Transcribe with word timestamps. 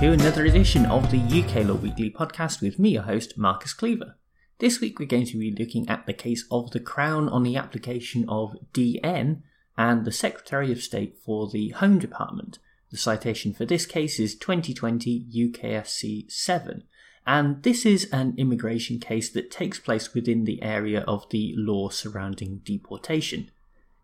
to 0.00 0.12
another 0.12 0.44
edition 0.44 0.84
of 0.84 1.10
the 1.10 1.18
UK 1.18 1.66
Law 1.66 1.74
Weekly 1.76 2.10
podcast 2.10 2.60
with 2.60 2.78
me, 2.78 2.90
your 2.90 3.04
host, 3.04 3.38
Marcus 3.38 3.72
Cleaver. 3.72 4.18
This 4.58 4.78
week 4.78 4.98
we're 4.98 5.06
going 5.06 5.24
to 5.24 5.38
be 5.38 5.50
looking 5.50 5.88
at 5.88 6.04
the 6.04 6.12
case 6.12 6.44
of 6.50 6.70
the 6.72 6.80
Crown 6.80 7.30
on 7.30 7.44
the 7.44 7.56
application 7.56 8.28
of 8.28 8.58
DN 8.74 9.40
and 9.78 10.04
the 10.04 10.12
Secretary 10.12 10.70
of 10.70 10.82
State 10.82 11.16
for 11.24 11.48
the 11.48 11.70
Home 11.70 11.98
Department. 11.98 12.58
The 12.90 12.98
citation 12.98 13.54
for 13.54 13.64
this 13.64 13.86
case 13.86 14.20
is 14.20 14.34
2020 14.34 15.28
UKSC 15.34 16.30
7, 16.30 16.82
and 17.26 17.62
this 17.62 17.86
is 17.86 18.04
an 18.12 18.34
immigration 18.36 19.00
case 19.00 19.30
that 19.30 19.50
takes 19.50 19.78
place 19.78 20.12
within 20.12 20.44
the 20.44 20.62
area 20.62 21.04
of 21.08 21.26
the 21.30 21.54
law 21.56 21.88
surrounding 21.88 22.60
deportation. 22.64 23.50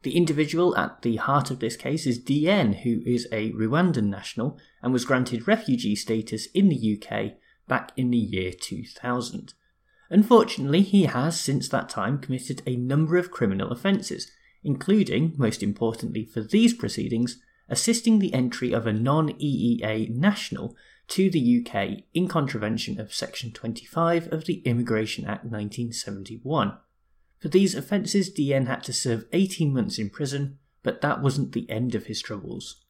The 0.02 0.16
individual 0.16 0.76
at 0.76 1.02
the 1.02 1.16
heart 1.16 1.50
of 1.50 1.60
this 1.60 1.76
case 1.76 2.06
is 2.06 2.22
DN, 2.22 2.82
who 2.82 3.02
is 3.06 3.28
a 3.30 3.52
Rwandan 3.52 4.08
national 4.08 4.58
and 4.82 4.92
was 4.92 5.04
granted 5.04 5.46
refugee 5.46 5.94
status 5.94 6.46
in 6.46 6.68
the 6.68 7.00
UK 7.00 7.34
back 7.68 7.92
in 7.96 8.10
the 8.10 8.18
year 8.18 8.52
2000. 8.52 9.54
Unfortunately, 10.10 10.82
he 10.82 11.04
has 11.04 11.40
since 11.40 11.68
that 11.68 11.88
time 11.88 12.18
committed 12.18 12.62
a 12.66 12.76
number 12.76 13.16
of 13.16 13.30
criminal 13.30 13.70
offences, 13.70 14.30
including, 14.64 15.34
most 15.38 15.62
importantly 15.62 16.24
for 16.24 16.42
these 16.42 16.74
proceedings, 16.74 17.40
assisting 17.68 18.18
the 18.18 18.34
entry 18.34 18.72
of 18.72 18.86
a 18.86 18.92
non 18.92 19.30
EEA 19.30 20.10
national 20.10 20.76
to 21.08 21.30
the 21.30 21.64
UK 21.64 22.04
in 22.12 22.28
contravention 22.28 23.00
of 23.00 23.14
Section 23.14 23.52
25 23.52 24.32
of 24.32 24.44
the 24.46 24.60
Immigration 24.64 25.24
Act 25.24 25.44
1971. 25.44 26.76
For 27.42 27.48
these 27.48 27.74
offences, 27.74 28.32
DN 28.32 28.68
had 28.68 28.84
to 28.84 28.92
serve 28.92 29.26
18 29.32 29.74
months 29.74 29.98
in 29.98 30.10
prison, 30.10 30.58
but 30.84 31.00
that 31.00 31.20
wasn't 31.20 31.50
the 31.50 31.68
end 31.68 31.96
of 31.96 32.06
his 32.06 32.22
troubles. 32.22 32.84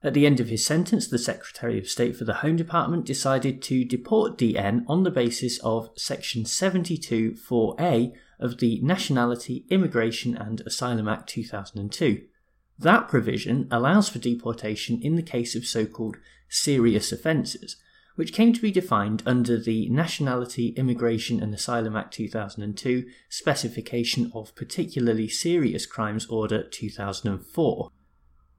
At 0.00 0.14
the 0.14 0.26
end 0.26 0.38
of 0.38 0.46
his 0.46 0.64
sentence, 0.64 1.08
the 1.08 1.18
Secretary 1.18 1.76
of 1.80 1.88
State 1.88 2.16
for 2.16 2.24
the 2.24 2.34
Home 2.34 2.54
Department 2.54 3.04
decided 3.04 3.60
to 3.62 3.84
deport 3.84 4.38
DN 4.38 4.84
on 4.86 5.02
the 5.02 5.10
basis 5.10 5.58
of 5.64 5.90
Section 5.96 6.44
72 6.44 7.32
4A 7.32 8.12
of 8.38 8.58
the 8.58 8.80
Nationality, 8.80 9.64
Immigration 9.70 10.36
and 10.36 10.60
Asylum 10.60 11.08
Act 11.08 11.28
2002. 11.30 12.26
That 12.78 13.08
provision 13.08 13.66
allows 13.72 14.08
for 14.08 14.20
deportation 14.20 15.02
in 15.02 15.16
the 15.16 15.22
case 15.22 15.56
of 15.56 15.66
so 15.66 15.84
called 15.84 16.18
serious 16.48 17.10
offences, 17.10 17.76
which 18.16 18.32
came 18.32 18.52
to 18.52 18.62
be 18.62 18.70
defined 18.70 19.22
under 19.26 19.58
the 19.58 19.88
Nationality, 19.88 20.68
Immigration 20.76 21.42
and 21.42 21.52
Asylum 21.52 21.96
Act 21.96 22.14
2002 22.14 23.06
specification 23.28 24.30
of 24.34 24.54
particularly 24.54 25.28
serious 25.28 25.86
crimes 25.86 26.26
order 26.26 26.62
2004. 26.62 27.90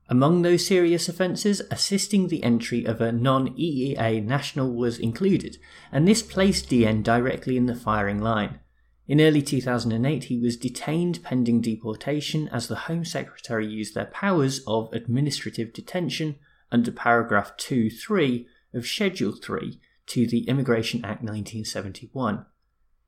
Among 0.08 0.42
those 0.42 0.68
serious 0.68 1.10
offences, 1.10 1.62
assisting 1.72 2.28
the 2.28 2.44
entry 2.44 2.86
of 2.86 3.02
a 3.02 3.12
non 3.12 3.56
EEA 3.56 4.24
national 4.24 4.74
was 4.74 5.00
included, 5.00 5.58
and 5.92 6.08
this 6.08 6.22
placed 6.22 6.70
DN 6.70 7.02
directly 7.02 7.58
in 7.58 7.66
the 7.66 7.76
firing 7.76 8.20
line. 8.20 8.60
In 9.08 9.22
early 9.22 9.42
2008, 9.42 10.26
he 10.26 10.38
was 10.38 10.58
detained 10.58 11.24
pending 11.24 11.62
deportation 11.62 12.48
as 12.50 12.68
the 12.68 12.76
Home 12.76 13.06
Secretary 13.06 13.66
used 13.66 13.96
their 13.96 14.06
powers 14.06 14.62
of 14.68 14.92
administrative 14.94 15.74
detention 15.74 16.36
under 16.72 16.92
paragraph 16.92 17.56
2.3 17.58 18.46
of 18.76 18.86
Schedule 18.86 19.32
3 19.32 19.80
to 20.08 20.28
the 20.28 20.48
Immigration 20.48 21.00
Act 21.00 21.24
1971. 21.24 22.46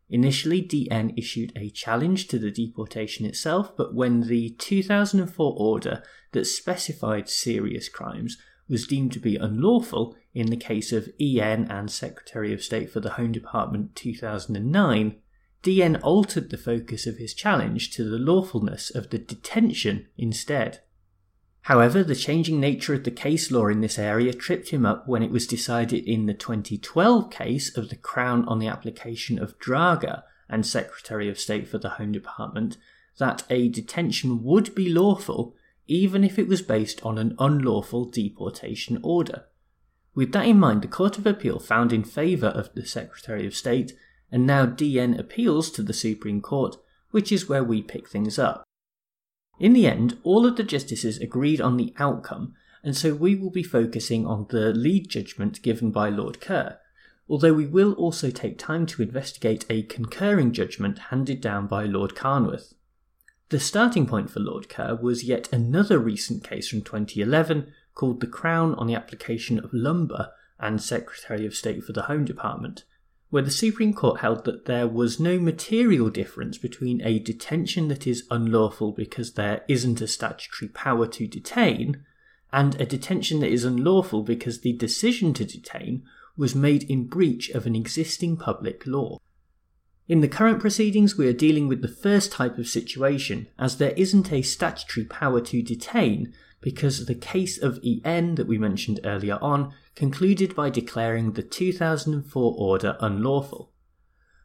Initially, 0.09 0.61
DN 0.61 1.13
issued 1.17 1.51
a 1.55 1.69
challenge 1.69 2.27
to 2.29 2.39
the 2.39 2.49
deportation 2.49 3.25
itself, 3.25 3.75
but 3.75 3.93
when 3.93 4.21
the 4.21 4.51
2004 4.51 5.55
order 5.57 6.01
that 6.31 6.45
specified 6.45 7.29
serious 7.29 7.89
crimes 7.89 8.37
was 8.69 8.87
deemed 8.87 9.11
to 9.13 9.19
be 9.19 9.35
unlawful 9.35 10.15
in 10.33 10.47
the 10.47 10.57
case 10.57 10.91
of 10.91 11.09
EN 11.19 11.65
and 11.69 11.91
Secretary 11.91 12.53
of 12.53 12.63
State 12.63 12.89
for 12.89 12.99
the 12.99 13.11
Home 13.11 13.31
Department 13.31 13.95
2009, 13.95 15.17
DN 15.63 15.99
altered 16.01 16.49
the 16.49 16.57
focus 16.57 17.05
of 17.05 17.17
his 17.17 17.33
challenge 17.33 17.91
to 17.91 18.03
the 18.03 18.17
lawfulness 18.17 18.89
of 18.89 19.09
the 19.09 19.17
detention 19.17 20.07
instead. 20.17 20.81
However, 21.67 22.01
the 22.01 22.15
changing 22.15 22.61
nature 22.61 22.93
of 22.93 23.03
the 23.03 23.11
case 23.11 23.51
law 23.51 23.67
in 23.67 23.81
this 23.81 23.99
area 23.99 24.31
tripped 24.31 24.69
him 24.69 24.85
up 24.85 25.05
when 25.05 25.21
it 25.21 25.31
was 25.31 25.45
decided 25.45 26.05
in 26.05 26.25
the 26.25 26.33
2012 26.33 27.29
case 27.29 27.75
of 27.75 27.89
the 27.89 27.97
Crown 27.97 28.45
on 28.47 28.59
the 28.59 28.69
application 28.69 29.37
of 29.37 29.59
Draga 29.59 30.23
and 30.47 30.65
Secretary 30.65 31.27
of 31.27 31.37
State 31.37 31.67
for 31.67 31.77
the 31.77 31.89
Home 31.89 32.13
Department 32.13 32.77
that 33.17 33.43
a 33.49 33.67
detention 33.67 34.45
would 34.45 34.73
be 34.75 34.87
lawful 34.87 35.57
even 35.87 36.23
if 36.23 36.39
it 36.39 36.47
was 36.47 36.61
based 36.61 37.05
on 37.05 37.17
an 37.17 37.35
unlawful 37.37 38.05
deportation 38.05 38.97
order. 39.03 39.43
With 40.15 40.31
that 40.31 40.45
in 40.45 40.57
mind, 40.57 40.83
the 40.83 40.87
Court 40.87 41.17
of 41.17 41.27
Appeal 41.27 41.59
found 41.59 41.91
in 41.91 42.05
favour 42.05 42.47
of 42.47 42.73
the 42.75 42.85
Secretary 42.85 43.45
of 43.45 43.53
State, 43.53 43.91
and 44.31 44.47
now 44.47 44.65
DN 44.65 45.19
appeals 45.19 45.69
to 45.71 45.83
the 45.83 45.91
Supreme 45.91 46.39
Court, 46.39 46.77
which 47.11 47.29
is 47.29 47.49
where 47.49 47.63
we 47.63 47.81
pick 47.81 48.07
things 48.07 48.39
up. 48.39 48.66
In 49.59 49.73
the 49.73 49.87
end, 49.87 50.17
all 50.23 50.45
of 50.45 50.55
the 50.55 50.63
justices 50.63 51.17
agreed 51.17 51.59
on 51.59 51.77
the 51.77 51.93
outcome, 51.97 52.53
and 52.83 52.95
so 52.95 53.15
we 53.15 53.35
will 53.35 53.49
be 53.49 53.63
focusing 53.63 54.25
on 54.25 54.45
the 54.49 54.71
lead 54.73 55.09
judgment 55.09 55.61
given 55.63 55.91
by 55.91 56.09
Lord 56.09 56.39
Kerr, 56.39 56.77
although 57.27 57.53
we 57.53 57.65
will 57.65 57.93
also 57.93 58.29
take 58.29 58.59
time 58.59 58.85
to 58.85 59.01
investigate 59.01 59.65
a 59.69 59.83
concurring 59.83 60.53
judgment 60.53 60.99
handed 61.09 61.41
down 61.41 61.67
by 61.67 61.85
Lord 61.85 62.15
Carnwath. 62.15 62.73
The 63.49 63.59
starting 63.59 64.05
point 64.05 64.29
for 64.29 64.41
Lord 64.41 64.69
Kerr 64.69 64.95
was 64.95 65.23
yet 65.23 65.51
another 65.51 65.97
recent 65.97 66.43
case 66.43 66.67
from 66.67 66.81
2011 66.81 67.71
called 67.95 68.19
the 68.19 68.27
Crown 68.27 68.75
on 68.75 68.87
the 68.87 68.95
application 68.95 69.57
of 69.57 69.71
Lumba 69.71 70.31
and 70.59 70.81
Secretary 70.81 71.45
of 71.45 71.55
State 71.55 71.83
for 71.83 71.93
the 71.93 72.03
Home 72.03 72.25
Department, 72.25 72.83
where 73.29 73.43
the 73.43 73.51
Supreme 73.51 73.93
Court 73.93 74.21
held 74.21 74.45
that 74.45 74.65
there 74.65 74.87
was 74.87 75.19
no 75.19 75.37
material 75.37 76.09
difference 76.09 76.57
between 76.57 77.01
a 77.01 77.19
detention 77.19 77.89
that 77.89 78.07
is 78.07 78.25
unlawful 78.31 78.91
because 78.91 79.33
there 79.33 79.63
isn't 79.67 80.01
a 80.01 80.07
statutory 80.07 80.69
power 80.69 81.07
to 81.07 81.27
detain 81.27 82.05
and 82.53 82.79
a 82.79 82.85
detention 82.85 83.41
that 83.41 83.51
is 83.51 83.65
unlawful 83.65 84.23
because 84.23 84.61
the 84.61 84.73
decision 84.73 85.33
to 85.33 85.43
detain 85.43 86.03
was 86.37 86.55
made 86.55 86.83
in 86.83 87.05
breach 87.05 87.49
of 87.49 87.65
an 87.65 87.75
existing 87.75 88.37
public 88.37 88.85
law. 88.87 89.19
In 90.07 90.21
the 90.21 90.29
current 90.29 90.61
proceedings, 90.61 91.17
we 91.17 91.27
are 91.27 91.33
dealing 91.33 91.67
with 91.67 91.81
the 91.81 91.87
first 91.89 92.31
type 92.31 92.57
of 92.57 92.67
situation, 92.67 93.47
as 93.59 93.77
there 93.77 93.91
isn't 93.97 94.31
a 94.31 94.41
statutory 94.41 95.05
power 95.05 95.41
to 95.41 95.61
detain, 95.61 96.33
because 96.67 97.05
the 97.05 97.15
case 97.15 97.57
of 97.57 97.79
EN 97.81 98.35
that 98.35 98.45
we 98.45 98.57
mentioned 98.57 98.99
earlier 99.05 99.39
on 99.41 99.73
concluded 99.95 100.53
by 100.53 100.69
declaring 100.69 101.31
the 101.31 101.41
2004 101.41 102.55
order 102.57 102.97
unlawful. 102.99 103.71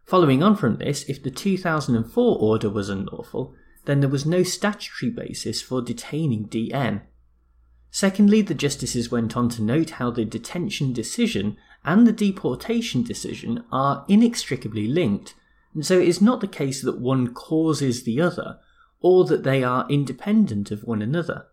Following 0.05 0.41
on 0.41 0.55
from 0.55 0.77
this, 0.77 1.03
if 1.09 1.21
the 1.21 1.33
2004 1.33 2.39
order 2.39 2.71
was 2.71 2.89
unlawful, 2.89 3.57
then 3.87 3.99
there 3.99 4.09
was 4.09 4.25
no 4.25 4.45
statutory 4.45 5.11
basis 5.11 5.61
for 5.61 5.83
detaining 5.83 6.47
DN. 6.47 7.03
Secondly, 7.91 8.41
the 8.41 8.55
justices 8.55 9.11
went 9.11 9.37
on 9.37 9.49
to 9.49 9.61
note 9.61 9.91
how 9.91 10.13
the 10.13 10.25
detention 10.25 10.93
decision 10.93 11.57
and 11.85 12.07
the 12.07 12.13
deportation 12.13 13.03
decision 13.03 13.65
are 13.73 14.05
inextricably 14.07 14.87
linked, 14.87 15.35
and 15.75 15.85
so 15.85 15.99
it 15.99 16.07
is 16.07 16.23
not 16.23 16.41
the 16.41 16.47
case 16.47 16.83
that 16.83 17.01
one 17.01 17.35
causes 17.35 18.05
the 18.05 18.21
other, 18.21 18.61
or 19.01 19.25
that 19.25 19.43
they 19.43 19.65
are 19.65 19.91
independent 19.91 20.71
of 20.71 20.85
one 20.85 21.03
another. 21.03 21.47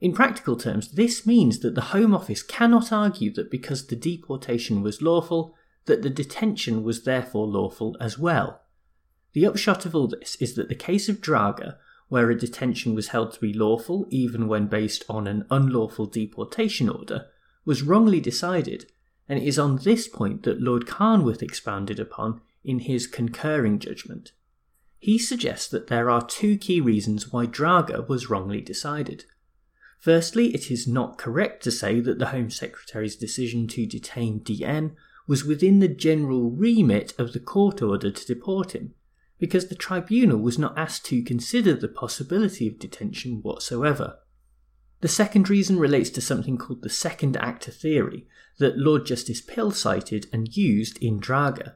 In 0.00 0.12
practical 0.12 0.56
terms, 0.56 0.92
this 0.92 1.26
means 1.26 1.60
that 1.60 1.74
the 1.74 1.92
Home 1.92 2.14
Office 2.14 2.42
cannot 2.42 2.92
argue 2.92 3.32
that 3.32 3.50
because 3.50 3.86
the 3.86 3.96
deportation 3.96 4.82
was 4.82 5.00
lawful, 5.00 5.54
that 5.86 6.02
the 6.02 6.10
detention 6.10 6.82
was 6.82 7.04
therefore 7.04 7.46
lawful 7.46 7.96
as 8.00 8.18
well. 8.18 8.62
The 9.32 9.46
upshot 9.46 9.86
of 9.86 9.94
all 9.94 10.08
this 10.08 10.36
is 10.36 10.54
that 10.54 10.68
the 10.68 10.74
case 10.74 11.08
of 11.08 11.20
Draga, 11.20 11.76
where 12.08 12.30
a 12.30 12.38
detention 12.38 12.94
was 12.94 13.08
held 13.08 13.32
to 13.32 13.40
be 13.40 13.52
lawful 13.52 14.06
even 14.10 14.48
when 14.48 14.66
based 14.66 15.04
on 15.08 15.26
an 15.26 15.46
unlawful 15.50 16.06
deportation 16.06 16.88
order, 16.88 17.26
was 17.64 17.82
wrongly 17.82 18.20
decided, 18.20 18.90
and 19.28 19.38
it 19.38 19.46
is 19.46 19.58
on 19.58 19.76
this 19.78 20.08
point 20.08 20.42
that 20.44 20.60
Lord 20.60 20.86
Carnwath 20.86 21.42
expounded 21.42 21.98
upon 21.98 22.40
in 22.64 22.80
his 22.80 23.06
concurring 23.06 23.78
judgment. 23.78 24.32
He 24.98 25.18
suggests 25.18 25.68
that 25.68 25.88
there 25.88 26.10
are 26.10 26.24
two 26.24 26.56
key 26.56 26.80
reasons 26.80 27.32
why 27.32 27.46
Draga 27.46 28.08
was 28.08 28.30
wrongly 28.30 28.60
decided. 28.60 29.24
Firstly, 29.98 30.54
it 30.54 30.70
is 30.70 30.86
not 30.86 31.18
correct 31.18 31.62
to 31.64 31.70
say 31.70 32.00
that 32.00 32.18
the 32.18 32.28
Home 32.28 32.50
Secretary's 32.50 33.16
decision 33.16 33.66
to 33.68 33.86
detain 33.86 34.40
DN 34.40 34.94
was 35.26 35.44
within 35.44 35.80
the 35.80 35.88
general 35.88 36.50
remit 36.50 37.12
of 37.18 37.32
the 37.32 37.40
court 37.40 37.82
order 37.82 38.10
to 38.10 38.26
deport 38.26 38.72
him, 38.72 38.94
because 39.38 39.66
the 39.66 39.74
tribunal 39.74 40.38
was 40.38 40.58
not 40.58 40.78
asked 40.78 41.04
to 41.06 41.22
consider 41.22 41.74
the 41.74 41.88
possibility 41.88 42.68
of 42.68 42.78
detention 42.78 43.42
whatsoever. 43.42 44.18
The 45.00 45.08
second 45.08 45.50
reason 45.50 45.78
relates 45.78 46.10
to 46.10 46.20
something 46.20 46.56
called 46.56 46.82
the 46.82 46.88
second 46.88 47.36
actor 47.36 47.70
theory 47.70 48.26
that 48.58 48.78
Lord 48.78 49.04
Justice 49.04 49.40
Pill 49.40 49.70
cited 49.70 50.26
and 50.32 50.56
used 50.56 51.02
in 51.02 51.20
Draga. 51.20 51.74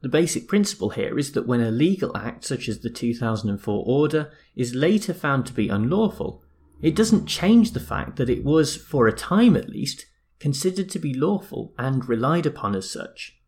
The 0.00 0.08
basic 0.08 0.46
principle 0.46 0.90
here 0.90 1.18
is 1.18 1.32
that 1.32 1.46
when 1.46 1.60
a 1.60 1.70
legal 1.70 2.16
act 2.16 2.44
such 2.44 2.68
as 2.68 2.80
the 2.80 2.90
2004 2.90 3.84
order 3.86 4.30
is 4.54 4.74
later 4.74 5.12
found 5.12 5.46
to 5.46 5.52
be 5.52 5.68
unlawful, 5.68 6.42
it 6.82 6.94
doesn't 6.94 7.26
change 7.26 7.72
the 7.72 7.80
fact 7.80 8.16
that 8.16 8.30
it 8.30 8.44
was, 8.44 8.76
for 8.76 9.06
a 9.06 9.12
time 9.12 9.56
at 9.56 9.70
least, 9.70 10.06
considered 10.38 10.90
to 10.90 10.98
be 10.98 11.14
lawful 11.14 11.74
and 11.78 12.08
relied 12.08 12.46
upon 12.46 12.74
as 12.74 12.90
such. 12.90 13.38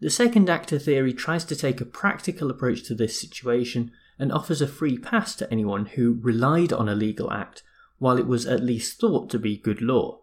The 0.00 0.10
second 0.10 0.50
actor 0.50 0.78
theory 0.78 1.12
tries 1.12 1.44
to 1.46 1.56
take 1.56 1.80
a 1.80 1.86
practical 1.86 2.50
approach 2.50 2.82
to 2.84 2.94
this 2.94 3.20
situation 3.20 3.92
and 4.18 4.32
offers 4.32 4.60
a 4.60 4.66
free 4.66 4.98
pass 4.98 5.34
to 5.36 5.50
anyone 5.50 5.86
who 5.86 6.18
relied 6.20 6.72
on 6.72 6.88
a 6.88 6.94
legal 6.94 7.32
act 7.32 7.62
while 7.98 8.18
it 8.18 8.26
was 8.26 8.46
at 8.46 8.62
least 8.62 9.00
thought 9.00 9.30
to 9.30 9.38
be 9.38 9.56
good 9.56 9.80
law. 9.80 10.20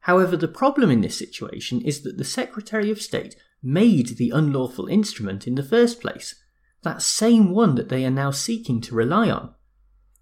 However, 0.00 0.36
the 0.36 0.48
problem 0.48 0.90
in 0.90 1.00
this 1.00 1.18
situation 1.18 1.80
is 1.80 2.02
that 2.02 2.18
the 2.18 2.24
Secretary 2.24 2.90
of 2.90 3.00
State 3.00 3.36
made 3.62 4.16
the 4.16 4.30
unlawful 4.30 4.86
instrument 4.86 5.46
in 5.46 5.54
the 5.54 5.62
first 5.62 6.00
place, 6.00 6.34
that 6.82 7.02
same 7.02 7.50
one 7.50 7.74
that 7.74 7.88
they 7.88 8.04
are 8.04 8.10
now 8.10 8.30
seeking 8.30 8.80
to 8.82 8.94
rely 8.94 9.30
on. 9.30 9.54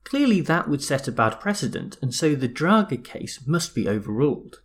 Clearly, 0.04 0.40
that 0.40 0.68
would 0.68 0.82
set 0.82 1.08
a 1.08 1.12
bad 1.12 1.40
precedent, 1.40 1.96
and 2.02 2.14
so 2.14 2.34
the 2.34 2.48
Draga 2.48 3.02
case 3.02 3.40
must 3.46 3.74
be 3.74 3.88
overruled. 3.88 4.62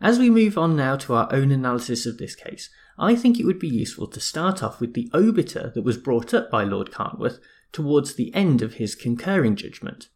As 0.00 0.18
we 0.18 0.30
move 0.30 0.58
on 0.58 0.76
now 0.76 0.96
to 0.96 1.14
our 1.14 1.32
own 1.32 1.50
analysis 1.50 2.06
of 2.06 2.18
this 2.18 2.34
case, 2.34 2.68
I 2.98 3.14
think 3.14 3.38
it 3.38 3.44
would 3.44 3.58
be 3.58 3.68
useful 3.68 4.06
to 4.08 4.20
start 4.20 4.62
off 4.62 4.80
with 4.80 4.94
the 4.94 5.10
obiter 5.14 5.72
that 5.74 5.82
was 5.82 5.98
brought 5.98 6.32
up 6.34 6.50
by 6.50 6.64
Lord 6.64 6.90
Carnwath 6.90 7.38
towards 7.72 8.14
the 8.14 8.34
end 8.34 8.62
of 8.62 8.74
his 8.74 8.94
concurring 8.94 9.56
judgment. 9.56 10.08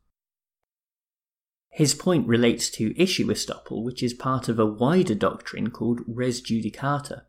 His 1.71 1.95
point 1.95 2.27
relates 2.27 2.69
to 2.71 3.01
issue 3.01 3.29
estoppel, 3.29 3.85
which 3.85 4.03
is 4.03 4.13
part 4.13 4.49
of 4.49 4.59
a 4.59 4.67
wider 4.67 5.15
doctrine 5.15 5.71
called 5.71 6.01
res 6.07 6.43
judicata. 6.43 7.23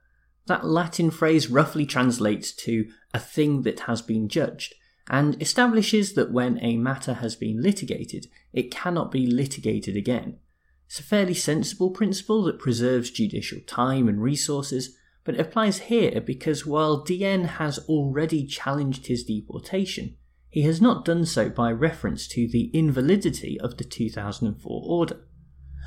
That 0.48 0.66
Latin 0.66 1.12
phrase 1.12 1.48
roughly 1.50 1.86
translates 1.86 2.52
to 2.54 2.90
a 3.14 3.20
thing 3.20 3.62
that 3.62 3.82
has 3.82 4.02
been 4.02 4.28
judged, 4.28 4.74
and 5.10 5.42
establishes 5.42 6.14
that 6.14 6.32
when 6.32 6.60
a 6.64 6.78
matter 6.78 7.16
has 7.16 7.36
been 7.36 7.62
litigated, 7.62 8.28
it 8.54 8.72
cannot 8.72 9.12
be 9.12 9.26
litigated 9.26 9.96
again. 9.96 10.38
It's 10.88 11.00
a 11.00 11.04
fairly 11.04 11.34
sensible 11.34 11.90
principle 11.90 12.44
that 12.44 12.60
preserves 12.60 13.12
judicial 13.12 13.60
time 13.66 14.08
and 14.08 14.22
resources, 14.22 14.98
but 15.24 15.36
it 15.36 15.42
applies 15.42 15.80
here 15.80 16.20
because 16.20 16.66
while 16.66 17.06
DN 17.06 17.46
has 17.46 17.80
already 17.88 18.46
challenged 18.46 19.08
his 19.08 19.24
deportation, 19.24 20.18
he 20.50 20.64
has 20.64 20.82
not 20.82 21.06
done 21.06 21.26
so 21.26 21.50
by 21.50 21.72
reference 21.72 22.28
to 22.28 22.48
the 22.48 22.70
invalidity 22.74 23.60
of 23.60 23.78
the 23.78 23.86
2004 23.86 24.84
order. 24.86 25.22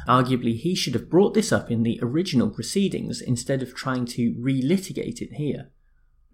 Arguably, 0.08 0.56
he 0.56 0.74
should 0.74 0.94
have 0.94 1.10
brought 1.10 1.34
this 1.34 1.52
up 1.52 1.70
in 1.70 1.82
the 1.82 1.98
original 2.02 2.50
proceedings 2.50 3.20
instead 3.20 3.62
of 3.62 3.74
trying 3.74 4.06
to 4.06 4.34
relitigate 4.34 5.20
it 5.20 5.34
here. 5.34 5.70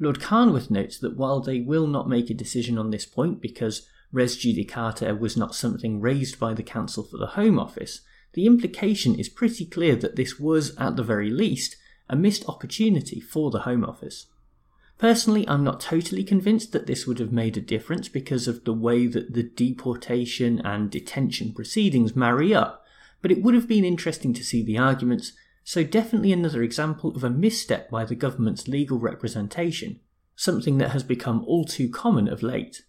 Lord 0.03 0.19
Carnwath 0.19 0.71
notes 0.71 0.99
that 0.99 1.17
while 1.17 1.41
they 1.41 1.61
will 1.61 1.87
not 1.87 2.09
make 2.09 2.31
a 2.31 2.35
decision 2.35 2.79
on 2.79 2.91
this 2.91 3.05
point 3.05 3.43
because 3.43 3.87
res 4.11 4.37
judicata 4.37 5.17
was 5.19 5.37
not 5.37 5.55
something 5.55 6.01
raised 6.01 6.41
by 6.41 6.55
the 6.55 6.63
Counsel 6.63 7.05
for 7.05 7.19
the 7.19 7.27
Home 7.29 7.59
Office, 7.59 8.01
the 8.33 8.47
implication 8.47 9.15
is 9.15 9.29
pretty 9.29 9.67
clear 9.67 9.95
that 9.97 10.17
this 10.17 10.41
was, 10.41 10.75
at 10.79 10.97
the 10.97 11.03
very 11.03 11.31
least, 11.31 11.77
a 12.09 12.17
missed 12.17 12.49
opportunity 12.49 13.21
for 13.21 13.51
the 13.51 13.61
Home 13.61 13.85
Office. 13.85 14.27
Personally, 14.97 15.49
I'm 15.49 15.65
not 15.65 15.81
totally 15.81 16.25
convinced 16.25 16.73
that 16.73 16.87
this 16.87 17.07
would 17.07 17.19
have 17.19 17.33
made 17.33 17.57
a 17.57 17.61
difference 17.61 18.09
because 18.09 18.49
of 18.49 18.65
the 18.65 18.73
way 18.73 19.07
that 19.07 19.35
the 19.35 19.43
deportation 19.43 20.61
and 20.61 20.91
detention 20.91 21.53
proceedings 21.53 22.17
marry 22.17 22.55
up, 22.55 22.85
but 23.21 23.31
it 23.31 23.43
would 23.43 23.55
have 23.55 23.69
been 23.69 23.85
interesting 23.85 24.33
to 24.35 24.45
see 24.45 24.63
the 24.63 24.79
arguments, 24.79 25.33
so 25.71 25.85
definitely 25.85 26.33
another 26.33 26.65
example 26.65 27.15
of 27.15 27.23
a 27.23 27.31
misstep 27.31 27.89
by 27.89 28.05
the 28.05 28.17
government's 28.17 28.67
legal 28.67 28.99
representation, 28.99 30.01
something 30.35 30.79
that 30.79 30.91
has 30.91 31.05
become 31.05 31.45
all 31.47 31.65
too 31.65 31.89
common 31.89 32.27
of 32.27 32.43
late. 32.43 32.83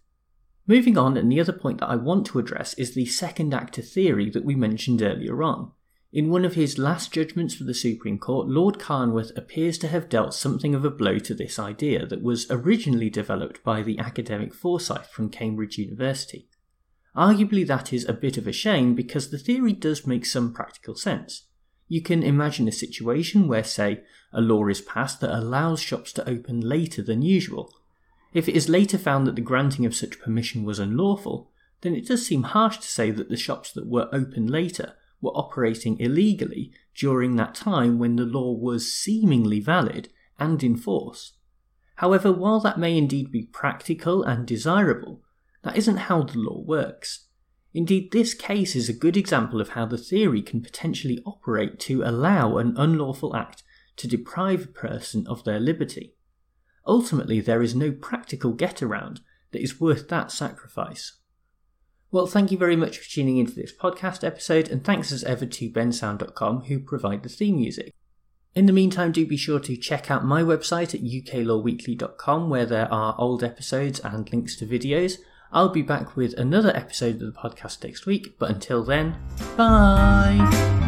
Moving 0.66 0.98
on, 0.98 1.16
and 1.16 1.30
the 1.30 1.38
other 1.38 1.52
point 1.52 1.78
that 1.78 1.88
I 1.88 1.94
want 1.94 2.26
to 2.26 2.40
address 2.40 2.74
is 2.74 2.92
the 2.92 3.06
second 3.06 3.54
actor 3.54 3.82
theory 3.82 4.30
that 4.30 4.44
we 4.44 4.56
mentioned 4.56 5.00
earlier 5.00 5.44
on. 5.44 5.70
In 6.12 6.28
one 6.28 6.44
of 6.44 6.54
his 6.54 6.76
last 6.76 7.12
judgments 7.12 7.54
for 7.54 7.62
the 7.62 7.72
Supreme 7.72 8.18
Court, 8.18 8.48
Lord 8.48 8.80
Carnwath 8.80 9.30
appears 9.38 9.78
to 9.78 9.86
have 9.86 10.08
dealt 10.08 10.34
something 10.34 10.74
of 10.74 10.84
a 10.84 10.90
blow 10.90 11.20
to 11.20 11.34
this 11.34 11.60
idea 11.60 12.04
that 12.06 12.20
was 12.20 12.50
originally 12.50 13.10
developed 13.10 13.62
by 13.62 13.82
the 13.82 14.00
academic 14.00 14.52
Forsyth 14.52 15.06
from 15.06 15.30
Cambridge 15.30 15.78
University. 15.78 16.48
Arguably, 17.16 17.64
that 17.64 17.92
is 17.92 18.08
a 18.08 18.12
bit 18.12 18.36
of 18.36 18.48
a 18.48 18.52
shame 18.52 18.96
because 18.96 19.30
the 19.30 19.38
theory 19.38 19.72
does 19.72 20.04
make 20.04 20.26
some 20.26 20.52
practical 20.52 20.96
sense. 20.96 21.46
You 21.92 22.00
can 22.00 22.22
imagine 22.22 22.66
a 22.68 22.72
situation 22.72 23.46
where, 23.48 23.62
say, 23.62 24.02
a 24.32 24.40
law 24.40 24.66
is 24.68 24.80
passed 24.80 25.20
that 25.20 25.36
allows 25.36 25.78
shops 25.78 26.10
to 26.14 26.26
open 26.26 26.58
later 26.58 27.02
than 27.02 27.20
usual. 27.20 27.70
If 28.32 28.48
it 28.48 28.56
is 28.56 28.70
later 28.70 28.96
found 28.96 29.26
that 29.26 29.34
the 29.34 29.42
granting 29.42 29.84
of 29.84 29.94
such 29.94 30.18
permission 30.18 30.64
was 30.64 30.78
unlawful, 30.78 31.50
then 31.82 31.94
it 31.94 32.06
does 32.06 32.26
seem 32.26 32.44
harsh 32.44 32.78
to 32.78 32.88
say 32.88 33.10
that 33.10 33.28
the 33.28 33.36
shops 33.36 33.72
that 33.72 33.86
were 33.86 34.08
open 34.10 34.46
later 34.46 34.94
were 35.20 35.32
operating 35.32 36.00
illegally 36.00 36.72
during 36.94 37.36
that 37.36 37.54
time 37.54 37.98
when 37.98 38.16
the 38.16 38.24
law 38.24 38.52
was 38.52 38.90
seemingly 38.90 39.60
valid 39.60 40.08
and 40.38 40.64
in 40.64 40.78
force. 40.78 41.34
However, 41.96 42.32
while 42.32 42.60
that 42.60 42.78
may 42.78 42.96
indeed 42.96 43.30
be 43.30 43.42
practical 43.42 44.22
and 44.22 44.46
desirable, 44.46 45.20
that 45.60 45.76
isn't 45.76 46.08
how 46.08 46.22
the 46.22 46.38
law 46.38 46.62
works. 46.62 47.26
Indeed, 47.74 48.12
this 48.12 48.34
case 48.34 48.76
is 48.76 48.88
a 48.88 48.94
good 48.94 49.16
example 49.16 49.60
of 49.60 49.70
how 49.70 49.86
the 49.86 49.96
theory 49.98 50.42
can 50.42 50.60
potentially 50.60 51.22
operate 51.24 51.80
to 51.80 52.02
allow 52.02 52.58
an 52.58 52.74
unlawful 52.76 53.34
act 53.34 53.62
to 53.96 54.06
deprive 54.06 54.64
a 54.64 54.68
person 54.68 55.26
of 55.26 55.44
their 55.44 55.60
liberty. 55.60 56.14
Ultimately, 56.86 57.40
there 57.40 57.62
is 57.62 57.74
no 57.74 57.92
practical 57.92 58.52
get 58.52 58.82
around 58.82 59.20
that 59.52 59.62
is 59.62 59.80
worth 59.80 60.08
that 60.08 60.30
sacrifice. 60.30 61.18
Well, 62.10 62.26
thank 62.26 62.50
you 62.50 62.58
very 62.58 62.76
much 62.76 62.98
for 62.98 63.08
tuning 63.08 63.38
into 63.38 63.54
this 63.54 63.72
podcast 63.74 64.22
episode, 64.22 64.68
and 64.68 64.84
thanks 64.84 65.12
as 65.12 65.24
ever 65.24 65.46
to 65.46 65.70
bensound.com 65.70 66.64
who 66.64 66.80
provide 66.80 67.22
the 67.22 67.30
theme 67.30 67.56
music. 67.56 67.94
In 68.54 68.66
the 68.66 68.72
meantime, 68.72 69.12
do 69.12 69.26
be 69.26 69.38
sure 69.38 69.60
to 69.60 69.76
check 69.78 70.10
out 70.10 70.24
my 70.24 70.42
website 70.42 70.94
at 70.94 71.00
uklawweekly.com 71.00 72.50
where 72.50 72.66
there 72.66 72.92
are 72.92 73.14
old 73.16 73.42
episodes 73.42 73.98
and 74.00 74.30
links 74.30 74.56
to 74.56 74.66
videos. 74.66 75.16
I'll 75.52 75.68
be 75.68 75.82
back 75.82 76.16
with 76.16 76.32
another 76.38 76.74
episode 76.74 77.16
of 77.16 77.20
the 77.20 77.32
podcast 77.32 77.84
next 77.84 78.06
week, 78.06 78.38
but 78.38 78.50
until 78.50 78.82
then, 78.82 79.16
bye! 79.56 80.81